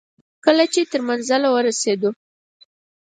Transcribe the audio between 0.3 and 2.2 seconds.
کله چې تر منزل ورسېدو.